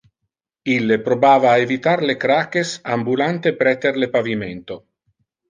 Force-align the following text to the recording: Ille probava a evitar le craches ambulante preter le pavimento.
Ille 0.75 0.95
probava 1.07 1.49
a 1.49 1.59
evitar 1.65 2.03
le 2.11 2.15
craches 2.23 2.73
ambulante 2.97 3.53
preter 3.61 4.01
le 4.05 4.11
pavimento. 4.19 4.81